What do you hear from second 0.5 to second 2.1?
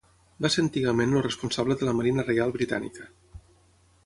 ser antigament el responsable de la